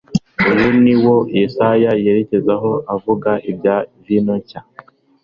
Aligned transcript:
Uyu 0.51 0.69
ni 0.83 0.95
wo 1.03 1.15
Yesaya 1.39 1.91
yerekezaho 2.03 2.71
avuga 2.95 3.31
ibya 3.51 3.75
vino 4.05 4.33
nshya, 4.41 4.61